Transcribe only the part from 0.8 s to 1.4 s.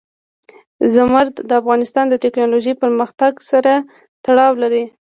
زمرد